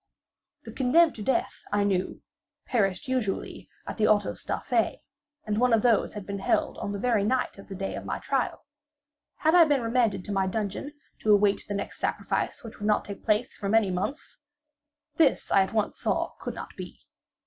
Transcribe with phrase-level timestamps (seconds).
[0.63, 2.23] The condemned to death, I knew,
[2.65, 5.03] perished usually at the autos da fe,
[5.45, 8.03] and one of these had been held on the very night of the day of
[8.03, 8.65] my trial.
[9.35, 13.05] Had I been remanded to my dungeon, to await the next sacrifice, which would not
[13.05, 14.39] take place for many months?
[15.17, 17.01] This I at once saw could not be.